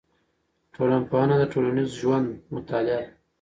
[0.73, 3.09] ټولنپوهنه د ټولنیز ژوند مطالعه ده.